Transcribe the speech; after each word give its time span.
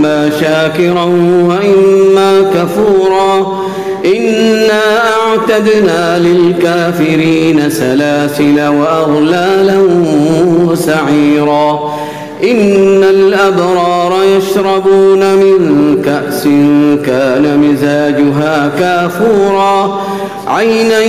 إما 0.00 0.30
شاكرا 0.40 1.04
وإما 1.44 2.42
كفورا. 2.54 3.60
إنا 4.04 4.82
أعتدنا 5.26 6.18
للكافرين 6.18 7.70
سلاسل 7.70 8.68
وأغلالا 8.68 9.78
وسعيرا. 10.66 11.94
إن 12.44 13.04
الأبرار 13.04 14.12
يشربون 14.36 15.34
من 15.34 15.58
كأس 16.04 16.44
كان 17.06 17.58
مزاجها 17.58 18.70
كافورا. 18.78 20.00
عينا 20.46 21.00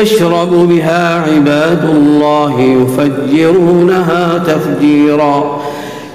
يشرب 0.00 0.68
بها 0.68 1.22
عباد 1.26 1.84
الله 1.84 2.60
يفجرونها 2.60 4.44
تفجيرا. 4.46 5.60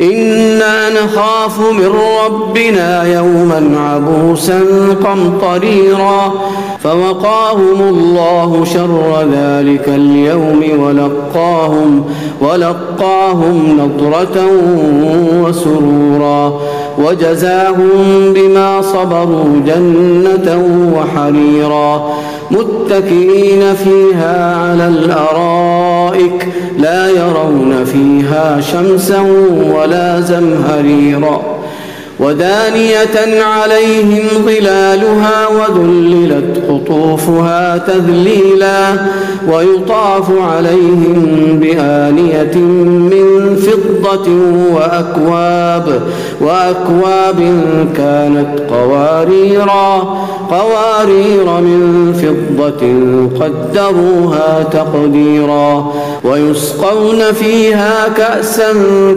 إنا 0.00 0.90
نخاف 0.90 1.60
من 1.60 1.92
ربنا 2.26 3.04
يوما 3.04 3.78
عبوسا 3.80 4.60
قمطريرا 5.04 6.32
فوقاهم 6.84 7.80
الله 7.80 8.64
شر 8.64 9.28
ذلك 9.32 9.88
اليوم 9.88 10.62
ولقاهم 10.80 12.04
ولقاهم 12.40 13.78
نضرة 13.80 14.46
وسرورا 15.44 16.60
وجزاهم 16.98 18.32
بما 18.34 18.82
صبروا 18.82 19.60
جنة 19.66 20.62
وحريرا 20.96 22.10
متكئين 22.50 23.74
فيها 23.74 24.56
على 24.56 24.86
الأرائك 24.88 26.48
لا 26.78 27.08
يرون 27.08 27.84
فيها 27.84 28.60
شمسا 28.60 29.20
ولا 29.74 30.20
زمهريرا. 30.20 31.49
ودانية 32.20 33.42
عليهم 33.44 34.28
ظلالها 34.46 35.48
وذللت 35.48 36.62
قطوفها 36.68 37.78
تذليلا 37.78 38.86
ويطاف 39.48 40.30
عليهم 40.40 41.58
بآنية 41.60 42.56
من 43.10 43.56
فضة 43.56 44.28
وأكواب 44.74 46.02
وأكواب 46.40 47.38
كانت 47.96 48.60
قواريرا 48.70 50.18
قوارير 50.50 51.60
من 51.60 52.12
فضة 52.12 52.86
قدروها 53.44 54.62
تقديرا 54.72 55.92
ويسقون 56.24 57.32
فيها 57.32 58.08
كأسا 58.16 58.72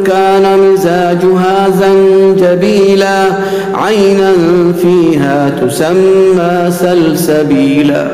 كان 0.06 0.60
مزاجها 0.60 1.70
زنجبيلا 1.80 2.93
عينا 3.74 4.34
فيها 4.82 5.50
تسمى 5.50 6.72
سلسبيلا. 6.72 8.08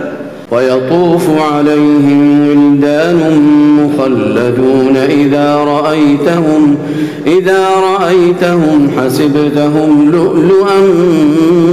ويطوف 0.51 1.27
عليهم 1.53 2.49
ولدان 2.49 3.41
مخلدون 3.79 4.97
إذا 4.97 5.55
رأيتهم 5.55 6.77
إذا 7.27 7.67
رأيتهم 7.69 8.91
حسبتهم 8.97 10.11
لؤلؤا 10.11 10.79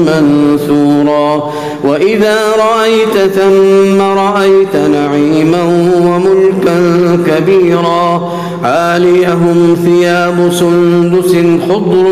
منثورا. 0.07 1.53
وإذا 1.85 2.39
رأيت 2.59 3.33
ثم 3.33 4.01
رأيت 4.01 4.77
نعيما 4.93 5.63
وملكا 6.01 6.79
كبيرا. 7.27 8.16
عاليهم 8.65 9.77
ثياب 9.85 10.53
سندس 10.53 11.37
خضر 11.69 12.07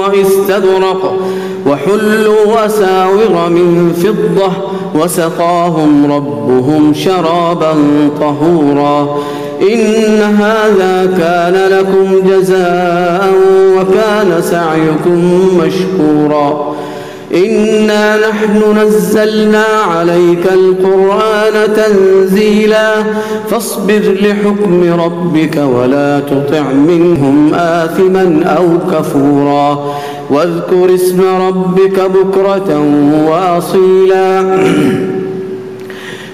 واستبرق 0.00 1.16
وحلوا 1.66 2.66
أساور 2.66 3.48
من 3.50 3.92
فضة 3.92 4.52
وسقاهم 4.94 6.12
ربهم 6.12 6.94
شرابا 6.94 7.74
طهورا 8.20 9.16
إن 9.62 10.22
هذا 10.22 11.14
كان 11.18 11.70
لكم 11.72 12.28
جزاء 12.28 13.32
وكان 13.76 14.42
سعيكم 14.42 15.48
مشكورا 15.58 16.75
إنا 17.36 18.16
نحن 18.28 18.78
نزلنا 18.78 19.64
عليك 19.64 20.52
القرآن 20.52 21.74
تنزيلا 21.76 22.94
فاصبر 23.50 24.16
لحكم 24.22 25.00
ربك 25.00 25.56
ولا 25.56 26.20
تطع 26.20 26.62
منهم 26.72 27.54
آثما 27.54 28.44
أو 28.44 28.66
كفورا 28.92 29.94
واذكر 30.30 30.94
اسم 30.94 31.20
ربك 31.20 32.00
بكرة 32.00 32.70
وأصيلا. 33.28 34.58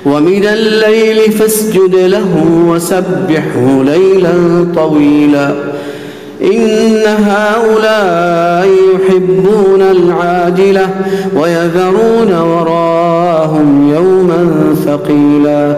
ومن 0.07 0.45
الليل 0.45 1.33
فاسجد 1.33 1.95
له 1.95 2.47
وسبحه 2.69 3.83
ليلا 3.85 4.67
طويلا. 4.77 5.55
إن 6.43 7.03
هؤلاء 7.07 8.42
العاجلة 10.73 10.89
ويذرون 11.37 12.39
وراءهم 12.41 13.93
يوما 13.95 14.75
ثقيلا. 14.85 15.77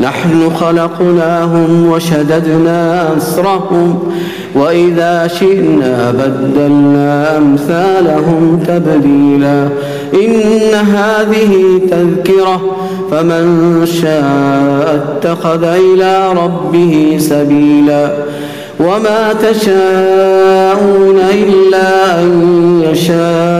نحن 0.00 0.50
خلقناهم 0.60 1.90
وشددنا 1.90 3.08
أسرهم 3.16 4.12
وإذا 4.54 5.26
شئنا 5.26 6.10
بدلنا 6.10 7.38
أمثالهم 7.38 8.62
تبديلا. 8.66 9.68
إن 10.14 10.74
هذه 10.74 11.80
تذكرة 11.90 12.60
فمن 13.10 13.86
شاء 14.02 15.04
اتخذ 15.04 15.64
إلى 15.64 16.32
ربه 16.32 17.16
سبيلا. 17.20 18.12
وما 18.80 19.32
تشاءون 19.32 21.18
إلا 21.32 22.20
أن 22.20 22.30
يشاء. 22.90 23.59